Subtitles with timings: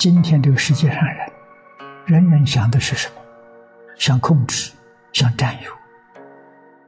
[0.00, 1.30] 今天这个世界上人，
[2.06, 3.14] 人人想的是什么？
[3.98, 4.72] 想控制，
[5.12, 5.70] 想占有。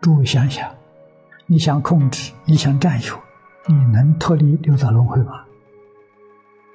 [0.01, 0.67] 诸位想想，
[1.45, 3.21] 你想控制，你想占有，
[3.67, 5.45] 你能脱离六道轮回吗？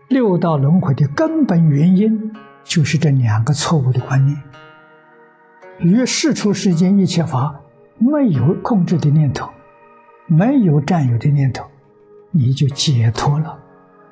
[0.10, 2.32] 六道轮回的根本原因
[2.64, 4.39] 就是这两个错误的观念。
[5.80, 7.61] 于世出世间一切法，
[7.97, 9.50] 没有控制的念头，
[10.28, 11.66] 没有占有的念头，
[12.30, 13.58] 你就解脱了，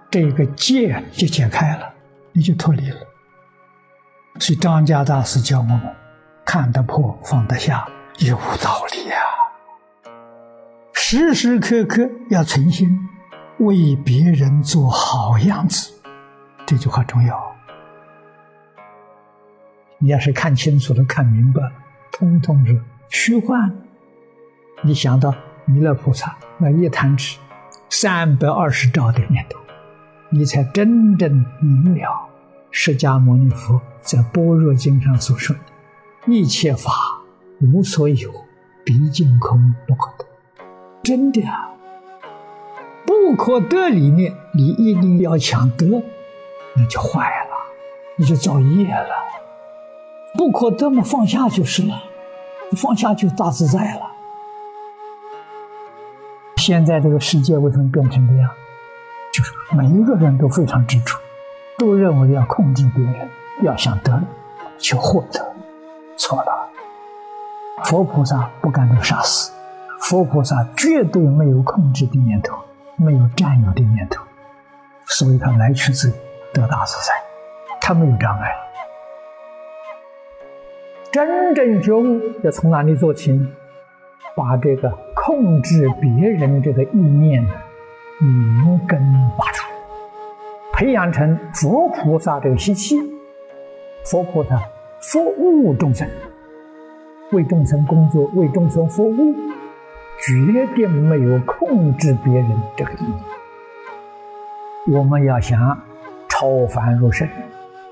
[0.10, 1.94] 这个戒就解开了，
[2.35, 2.98] 你就脱离了。
[4.39, 5.81] 所以张家大师教我们：
[6.45, 7.88] 看得破，放得下，
[8.20, 9.17] 有道理呀。
[10.91, 12.99] 时时刻刻要存心
[13.59, 15.93] 为别人做好样子，
[16.66, 17.55] 这句话重要。
[19.99, 21.71] 你要是看清楚了、看明白了，
[22.12, 23.73] 通通是虚幻。
[24.84, 27.38] 你想到弥勒菩萨那一弹指
[27.90, 29.57] 三百二十兆的念头，
[30.29, 32.29] 你才真正明了
[32.71, 35.62] 释迦牟尼佛在《般若经》上所说的
[36.32, 36.91] “一切法
[37.62, 38.32] 无所有，
[38.84, 40.26] 毕竟空不可得”。
[41.04, 41.70] 真的啊，
[43.05, 46.04] 不可得里面，你一定要想得，
[46.76, 47.55] 那就坏了，
[48.17, 49.10] 你就造业了。
[50.34, 52.01] 不可得嘛，放下就是了，
[52.76, 54.01] 放下就大自在了。
[56.57, 58.49] 现在这个世界为什么变成这样？
[59.36, 61.14] 就是每一个人都非常执着，
[61.78, 63.30] 都认为要控制别人，
[63.64, 64.18] 要想得
[64.80, 65.46] 去获得，
[66.16, 66.69] 错了。
[67.84, 69.52] 佛菩萨不敢被杀死，
[70.00, 72.58] 佛菩萨绝对没有控制的念头，
[72.96, 74.24] 没有占有的念头，
[75.06, 76.16] 所以他来去自由，
[76.53, 77.13] 得大自在，
[77.81, 78.56] 他没有障碍。
[81.12, 83.38] 真正觉悟要从哪里做起？
[84.34, 87.45] 把这个控制别人这个意念
[88.19, 88.99] 明根
[89.37, 89.67] 拔除，
[90.73, 92.97] 培养成佛菩萨这个习气。
[94.05, 94.57] 佛菩萨
[95.01, 96.07] 服务众生，
[97.31, 99.35] 为众生工作，为众生服务，
[100.19, 104.99] 绝对没有控制别人这个意念。
[104.99, 105.77] 我们要想
[106.29, 107.27] 超凡入圣，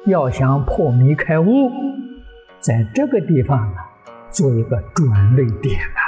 [0.05, 1.69] 要想破迷开悟。
[2.59, 3.77] 在这个地方呢，
[4.29, 6.01] 做一个转捩点啊，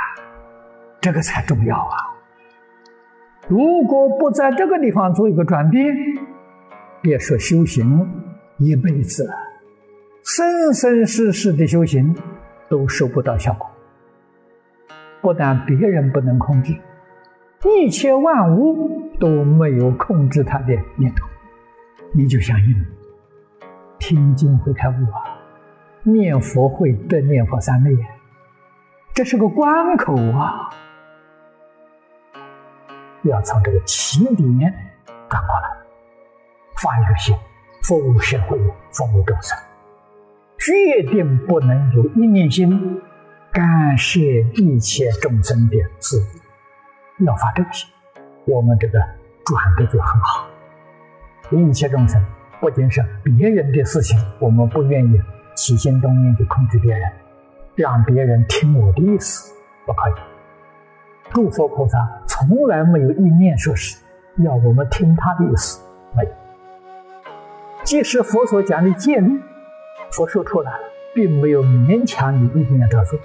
[1.01, 2.14] 这个才重要啊！
[3.47, 5.85] 如果不在这个地方做一个转变，
[7.01, 8.09] 别说修行
[8.57, 9.29] 一辈子，
[10.23, 12.15] 生生世世的修行
[12.67, 13.69] 都收不到效果。
[15.21, 16.75] 不但别人不能控制，
[17.63, 21.25] 一切万物都没有控制他的念头，
[22.13, 22.75] 你就相信
[23.99, 25.37] 听经会开悟啊！
[26.03, 27.95] 念佛会得念佛三昧，
[29.13, 30.69] 这是个关口啊！
[33.25, 34.73] 要从这个起点
[35.29, 35.77] 转过来，
[36.75, 37.35] 发一个心，
[37.83, 38.57] 服务社会，
[38.91, 39.57] 服务众生，
[40.57, 43.01] 决定不能有一念心
[43.51, 46.17] 干涉一切众生的事。
[47.25, 47.89] 要发这个心，
[48.45, 48.99] 我们这个
[49.45, 50.47] 转的就很好。
[51.51, 52.23] 一切众生
[52.59, 55.21] 不仅是别人的事情，我们不愿意。
[55.57, 57.09] 起心动念去控制别人，
[57.75, 59.53] 让别人听我的意思，
[59.85, 60.13] 不可以。
[61.31, 61.97] 诸佛菩萨
[62.37, 63.95] 从来没有意念说是
[64.43, 65.79] 要我们听他的意思，
[66.13, 66.29] 没有。
[67.85, 69.39] 即使佛所讲的戒律，
[70.11, 70.73] 佛说出来，
[71.13, 73.17] 并没有勉强你一定要照做。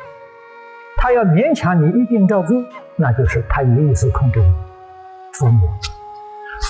[0.97, 2.63] 他要勉强你一定照做，
[2.95, 4.55] 那就是他有意思控制你。
[5.33, 5.69] 佛母，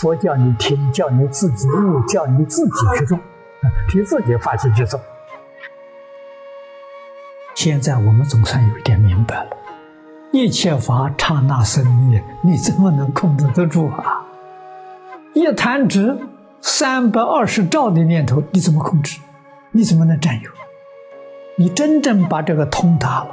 [0.01, 3.19] 佛叫你听，叫你自己悟，叫你自己去做，
[3.87, 4.99] 凭自己发心去做。
[7.55, 9.51] 现在我们总算有一点明白了，
[10.33, 14.25] 一切法刹那生灭，你怎么能控制得住啊？
[15.35, 16.19] 一弹指
[16.61, 19.19] 三百二十兆的念头，你怎么控制？
[19.73, 20.51] 你怎么能占有？
[21.57, 23.31] 你真正把这个通达了，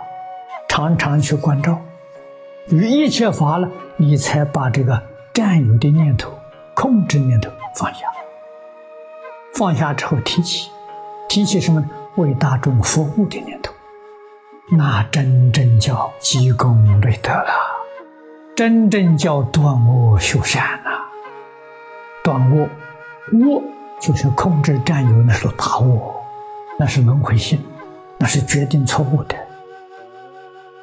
[0.68, 1.80] 常常去关照，
[2.70, 5.02] 与一切法了，你才把这个
[5.34, 6.32] 占有的念头、
[6.74, 8.08] 控制念头放下。
[9.54, 10.72] 放下之后提起，
[11.30, 11.84] 提起什么？
[12.16, 13.72] 为大众服务的念头。
[14.70, 17.54] 那真正叫积功累德了，
[18.54, 20.92] 真正叫断恶修善了。
[22.22, 22.68] 断恶，
[23.32, 23.64] 恶
[24.02, 26.14] 就是控制占有，那是大恶，
[26.78, 27.64] 那是轮回性，
[28.18, 29.38] 那是决定错误的。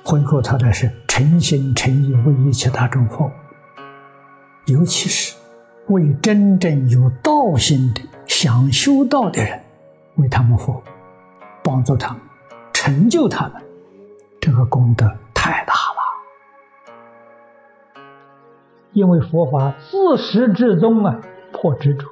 [0.02, 3.30] 回过头来是诚心诚意为一切大众服务，
[4.64, 5.34] 尤其是
[5.88, 9.60] 为真正有道心的、想修道的人，
[10.16, 10.82] 为他们服务，
[11.62, 12.22] 帮助他们，
[12.72, 13.62] 成就他们。
[14.44, 18.02] 这个功德太大了，
[18.92, 22.06] 因为佛法自始至终啊破执着，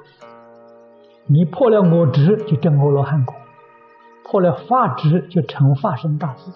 [1.27, 3.35] 你破了我执，就证阿罗汉果；
[4.23, 6.51] 破了法执，就成法身大智，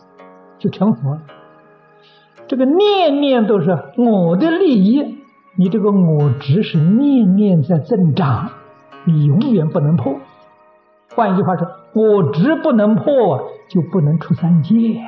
[0.58, 1.22] 就成佛了。
[2.48, 5.20] 这个念念都是我的利益，
[5.58, 8.50] 你这个我执是念念在增长，
[9.04, 10.16] 你永远不能破。
[11.16, 15.04] 换一句话说，我执不能破，就不能出三界，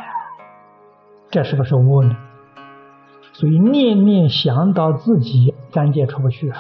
[1.31, 2.17] 这是不是窝呢？
[3.33, 6.59] 所以念念想到自己三界出不去啊，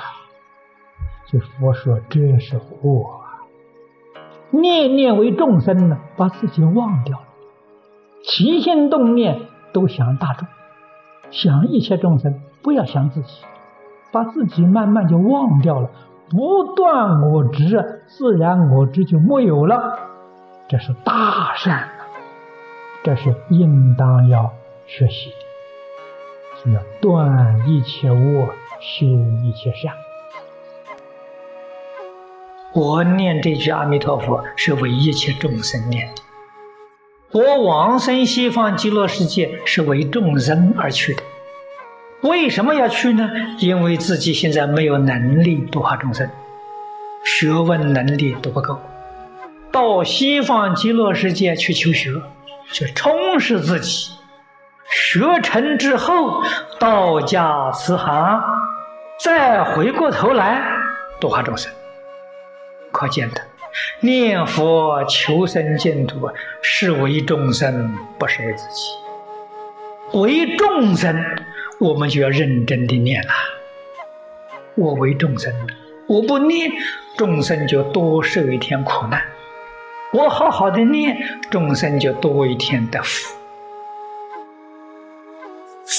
[1.27, 3.43] 就佛说这是祸啊。
[4.51, 7.25] 念念为众生呢，把自己忘掉了，
[8.23, 9.41] 起心动念
[9.73, 10.47] 都想大众。
[11.31, 13.43] 想一切众生，不要想自己，
[14.11, 15.89] 把自己慢慢就忘掉了，
[16.29, 19.99] 不断我执，自然我执就没有了。
[20.67, 21.89] 这是大善，
[23.03, 24.51] 这是应当要
[24.89, 25.31] 学习，
[26.63, 28.49] 是要断一切恶，
[28.81, 29.05] 修
[29.45, 29.93] 一切善。
[32.73, 36.21] 我念这句阿弥陀佛，是为一切众生念的。
[37.31, 41.21] 我往生西方极乐世界是为众生而去的，
[42.21, 43.29] 为什么要去呢？
[43.59, 46.27] 因为自己现在没有能力度化众生，
[47.23, 48.79] 学问能力都不够，
[49.71, 52.09] 到西方极乐世界去求学，
[52.71, 54.13] 去充实自己，
[54.91, 56.43] 学成之后
[56.79, 58.41] 道家慈航，
[59.19, 60.61] 再回过头来
[61.19, 61.71] 度化众生，
[62.91, 63.41] 可见的。
[63.99, 66.29] 念佛求生净土，
[66.61, 70.19] 是为众生，不是为自己。
[70.19, 71.23] 为众生，
[71.79, 73.29] 我们就要认真的念了。
[74.73, 75.53] 我为众生，
[76.07, 76.71] 我不念，
[77.15, 79.21] 众生就多受一天苦难；
[80.13, 81.15] 我好好的念，
[81.51, 83.38] 众生就多一天得福。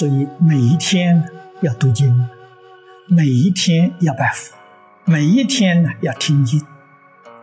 [0.01, 1.29] 所以每一天
[1.61, 2.27] 要读经，
[3.07, 4.57] 每一天要拜佛，
[5.05, 6.65] 每一天呢要听经。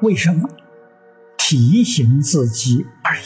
[0.02, 0.50] 为什么
[1.38, 3.22] 提醒自己而已？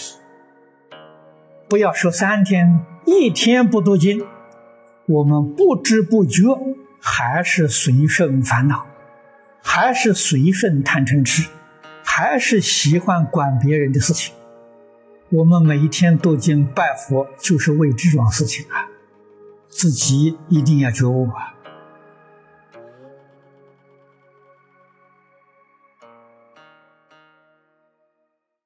[1.69, 4.21] 不要说三天，一天不读经，
[5.05, 6.43] 我们不知不觉
[6.99, 8.85] 还是随顺烦恼，
[9.63, 11.47] 还是随顺贪嗔痴，
[12.03, 14.33] 还是喜欢管别人的事情。
[15.29, 18.80] 我们每一天读经拜佛，就是为这桩事情啊！
[19.71, 21.50] 自己一定要觉悟啊！